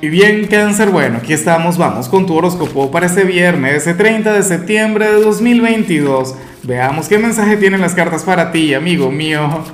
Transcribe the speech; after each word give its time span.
Y 0.00 0.10
bien, 0.10 0.46
cáncer, 0.46 0.90
bueno, 0.90 1.18
aquí 1.18 1.32
estamos, 1.32 1.76
vamos 1.76 2.08
con 2.08 2.24
tu 2.24 2.36
horóscopo 2.36 2.88
para 2.88 3.06
este 3.06 3.24
viernes, 3.24 3.74
ese 3.74 3.94
30 3.94 4.32
de 4.32 4.44
septiembre 4.44 5.06
de 5.06 5.20
2022. 5.20 6.36
Veamos 6.62 7.08
qué 7.08 7.18
mensaje 7.18 7.56
tienen 7.56 7.80
las 7.80 7.96
cartas 7.96 8.22
para 8.22 8.52
ti, 8.52 8.74
amigo 8.74 9.10
mío. 9.10 9.64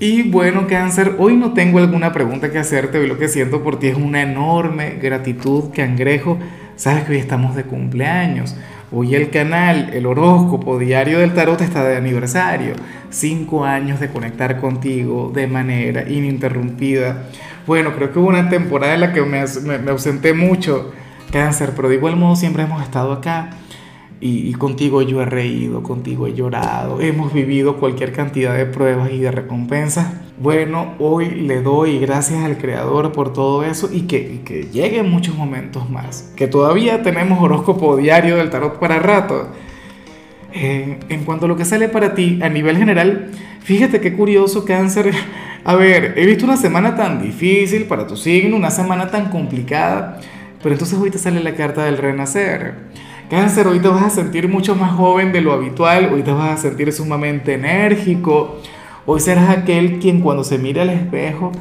Y 0.00 0.22
bueno, 0.24 0.66
cáncer, 0.66 1.14
hoy 1.18 1.36
no 1.36 1.52
tengo 1.52 1.78
alguna 1.78 2.12
pregunta 2.12 2.50
que 2.50 2.58
hacerte, 2.58 2.98
hoy 2.98 3.06
lo 3.06 3.18
que 3.18 3.28
siento 3.28 3.62
por 3.62 3.78
ti 3.78 3.86
es 3.86 3.96
una 3.96 4.22
enorme 4.22 4.98
gratitud, 5.00 5.66
cangrejo. 5.72 6.40
Sabes 6.74 7.04
que 7.04 7.12
hoy 7.12 7.18
estamos 7.18 7.54
de 7.54 7.62
cumpleaños. 7.62 8.56
Hoy 8.92 9.16
el 9.16 9.30
canal, 9.30 9.90
el 9.94 10.06
horóscopo 10.06 10.78
diario 10.78 11.18
del 11.18 11.34
tarot 11.34 11.60
está 11.60 11.82
de 11.82 11.96
aniversario. 11.96 12.74
Cinco 13.10 13.64
años 13.64 13.98
de 13.98 14.10
conectar 14.10 14.60
contigo 14.60 15.32
de 15.34 15.48
manera 15.48 16.08
ininterrumpida. 16.08 17.24
Bueno, 17.66 17.96
creo 17.96 18.12
que 18.12 18.20
hubo 18.20 18.28
una 18.28 18.48
temporada 18.48 18.94
en 18.94 19.00
la 19.00 19.12
que 19.12 19.22
me, 19.22 19.42
me, 19.80 19.90
ausenté 19.90 20.34
mucho, 20.34 20.92
cáncer, 21.32 21.72
pero 21.74 21.88
de 21.88 21.96
igual 21.96 22.14
modo 22.14 22.36
siempre 22.36 22.62
hemos 22.62 22.80
estado 22.80 23.12
acá. 23.12 23.50
Y, 24.20 24.48
y, 24.48 24.52
contigo 24.54 25.02
yo 25.02 25.20
he 25.20 25.26
reído, 25.26 25.82
contigo 25.82 26.28
he 26.28 26.34
llorado, 26.34 27.00
hemos 27.00 27.34
vivido 27.34 27.78
cualquier 27.78 28.12
cantidad 28.12 28.56
de 28.56 28.66
pruebas 28.66 29.10
y 29.10 29.18
de 29.18 29.32
recompensas. 29.32 30.25
Bueno, 30.38 30.94
hoy 30.98 31.30
le 31.30 31.62
doy 31.62 31.98
gracias 31.98 32.44
al 32.44 32.58
Creador 32.58 33.10
por 33.12 33.32
todo 33.32 33.64
eso 33.64 33.88
y 33.90 34.02
que, 34.02 34.18
y 34.18 34.38
que 34.44 34.64
lleguen 34.64 35.10
muchos 35.10 35.34
momentos 35.34 35.88
más. 35.88 36.30
Que 36.36 36.46
todavía 36.46 37.02
tenemos 37.02 37.42
horóscopo 37.42 37.96
diario 37.96 38.36
del 38.36 38.50
tarot 38.50 38.78
para 38.78 38.98
rato. 38.98 39.48
Eh, 40.52 40.98
en 41.08 41.24
cuanto 41.24 41.46
a 41.46 41.48
lo 41.48 41.56
que 41.56 41.64
sale 41.64 41.88
para 41.88 42.14
ti 42.14 42.38
a 42.42 42.50
nivel 42.50 42.76
general, 42.76 43.30
fíjate 43.60 43.98
qué 44.02 44.12
curioso 44.12 44.66
cáncer. 44.66 45.10
A 45.64 45.74
ver, 45.74 46.12
he 46.16 46.26
visto 46.26 46.44
una 46.44 46.58
semana 46.58 46.96
tan 46.96 47.22
difícil 47.22 47.84
para 47.84 48.06
tu 48.06 48.14
signo, 48.18 48.56
una 48.56 48.70
semana 48.70 49.10
tan 49.10 49.30
complicada, 49.30 50.20
pero 50.62 50.74
entonces 50.74 50.98
hoy 50.98 51.10
te 51.10 51.16
sale 51.16 51.42
la 51.42 51.54
carta 51.54 51.82
del 51.84 51.96
renacer. 51.96 52.74
Cáncer, 53.30 53.66
hoy 53.66 53.80
te 53.80 53.88
vas 53.88 54.04
a 54.04 54.10
sentir 54.10 54.48
mucho 54.48 54.76
más 54.76 54.92
joven 54.92 55.32
de 55.32 55.40
lo 55.40 55.52
habitual, 55.52 56.12
hoy 56.12 56.22
te 56.22 56.30
vas 56.30 56.58
a 56.58 56.62
sentir 56.62 56.92
sumamente 56.92 57.54
enérgico, 57.54 58.60
hoy 59.06 59.20
serás 59.20 59.48
aquel 59.50 59.98
quien 59.98 60.20
cuando 60.20 60.44
se 60.44 60.58
mire 60.58 60.82
al 60.82 60.90
espejo, 60.90 61.52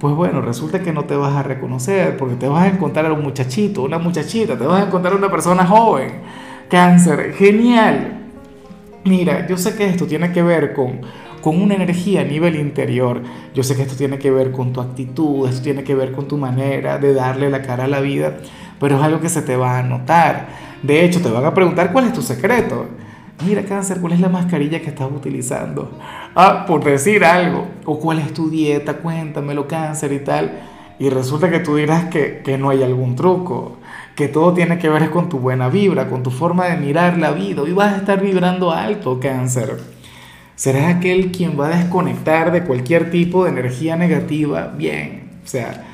pues 0.00 0.14
bueno, 0.14 0.40
resulta 0.40 0.80
que 0.80 0.92
no 0.92 1.04
te 1.04 1.16
vas 1.16 1.34
a 1.34 1.42
reconocer, 1.42 2.16
porque 2.16 2.34
te 2.34 2.48
vas 2.48 2.64
a 2.64 2.68
encontrar 2.68 3.06
a 3.06 3.12
un 3.12 3.22
muchachito, 3.22 3.82
una 3.82 3.98
muchachita, 3.98 4.58
te 4.58 4.66
vas 4.66 4.82
a 4.82 4.86
encontrar 4.86 5.14
a 5.14 5.16
una 5.16 5.30
persona 5.30 5.64
joven. 5.64 6.12
Cáncer, 6.68 7.32
genial. 7.34 8.20
Mira, 9.04 9.46
yo 9.46 9.56
sé 9.56 9.76
que 9.76 9.86
esto 9.86 10.06
tiene 10.06 10.32
que 10.32 10.42
ver 10.42 10.72
con, 10.72 11.00
con 11.40 11.60
una 11.60 11.74
energía 11.74 12.22
a 12.22 12.24
nivel 12.24 12.56
interior. 12.56 13.22
Yo 13.54 13.62
sé 13.62 13.76
que 13.76 13.82
esto 13.82 13.96
tiene 13.96 14.18
que 14.18 14.30
ver 14.30 14.50
con 14.50 14.72
tu 14.72 14.80
actitud, 14.80 15.48
esto 15.48 15.62
tiene 15.62 15.84
que 15.84 15.94
ver 15.94 16.12
con 16.12 16.26
tu 16.26 16.36
manera 16.36 16.98
de 16.98 17.14
darle 17.14 17.50
la 17.50 17.62
cara 17.62 17.84
a 17.84 17.88
la 17.88 18.00
vida, 18.00 18.38
pero 18.80 18.96
es 18.96 19.02
algo 19.02 19.20
que 19.20 19.28
se 19.28 19.42
te 19.42 19.56
va 19.56 19.78
a 19.78 19.82
notar. 19.82 20.48
De 20.82 21.04
hecho, 21.04 21.20
te 21.20 21.30
van 21.30 21.44
a 21.44 21.54
preguntar 21.54 21.92
cuál 21.92 22.06
es 22.06 22.12
tu 22.12 22.22
secreto. 22.22 22.86
Mira, 23.46 23.64
cáncer, 23.64 24.00
¿cuál 24.00 24.12
es 24.12 24.20
la 24.20 24.28
mascarilla 24.28 24.80
que 24.80 24.88
estás 24.88 25.10
utilizando? 25.10 25.90
Ah, 26.34 26.64
por 26.66 26.84
decir 26.84 27.24
algo. 27.24 27.66
O 27.84 27.98
cuál 27.98 28.18
es 28.20 28.32
tu 28.32 28.48
dieta, 28.48 28.98
cuéntamelo, 28.98 29.66
cáncer 29.66 30.12
y 30.12 30.20
tal. 30.20 30.52
Y 30.98 31.10
resulta 31.10 31.50
que 31.50 31.58
tú 31.58 31.76
dirás 31.76 32.04
que, 32.06 32.42
que 32.44 32.56
no 32.56 32.70
hay 32.70 32.82
algún 32.82 33.16
truco 33.16 33.78
que 34.14 34.28
todo 34.28 34.54
tiene 34.54 34.78
que 34.78 34.88
ver 34.88 35.10
con 35.10 35.28
tu 35.28 35.38
buena 35.38 35.68
vibra, 35.68 36.08
con 36.08 36.22
tu 36.22 36.30
forma 36.30 36.66
de 36.66 36.76
mirar 36.76 37.18
la 37.18 37.32
vida. 37.32 37.62
Hoy 37.62 37.72
vas 37.72 37.94
a 37.94 37.96
estar 37.98 38.20
vibrando 38.20 38.70
alto, 38.70 39.18
cáncer. 39.18 39.76
Serás 40.54 40.94
aquel 40.94 41.32
quien 41.32 41.58
va 41.58 41.66
a 41.66 41.76
desconectar 41.76 42.52
de 42.52 42.62
cualquier 42.62 43.10
tipo 43.10 43.44
de 43.44 43.50
energía 43.50 43.96
negativa. 43.96 44.72
Bien, 44.76 45.30
o 45.44 45.48
sea, 45.48 45.93